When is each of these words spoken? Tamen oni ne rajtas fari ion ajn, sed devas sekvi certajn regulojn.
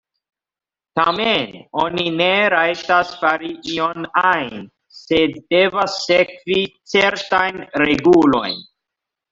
Tamen 0.99 1.51
oni 1.83 2.05
ne 2.21 2.29
rajtas 2.55 3.13
fari 3.19 3.51
ion 3.75 4.09
ajn, 4.33 4.67
sed 5.03 5.39
devas 5.55 6.03
sekvi 6.09 6.61
certajn 6.97 7.65
regulojn. 7.89 8.61